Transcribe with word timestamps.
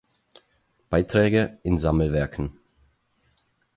Beiträge 0.89 1.59
in 1.61 1.77
Sammelwerken 1.77 2.57